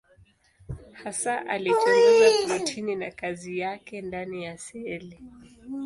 [0.93, 5.23] Hasa alichunguza protini na kazi yake ndani ya seli.